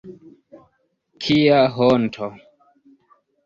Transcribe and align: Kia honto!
Kia 1.21 1.61
honto! 1.77 2.33